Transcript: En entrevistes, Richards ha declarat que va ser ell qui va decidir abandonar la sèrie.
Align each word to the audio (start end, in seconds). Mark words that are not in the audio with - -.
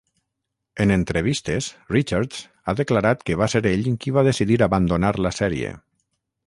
En 0.85 0.93
entrevistes, 0.95 1.67
Richards 1.97 2.41
ha 2.65 2.75
declarat 2.81 3.23
que 3.29 3.39
va 3.43 3.49
ser 3.57 3.63
ell 3.75 3.87
qui 4.05 4.19
va 4.19 4.27
decidir 4.31 4.61
abandonar 4.71 5.15
la 5.27 5.37
sèrie. 5.45 5.81